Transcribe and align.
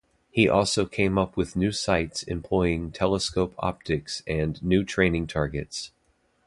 He 0.31 0.49
also 0.49 0.87
came 0.87 1.19
up 1.19 1.37
with 1.37 1.55
new 1.55 1.71
sights 1.71 2.23
employing 2.23 2.91
telescope 2.91 3.53
optics 3.59 4.23
and 4.25 4.59
new 4.63 4.83
training 4.83 5.27
targets. 5.27 5.91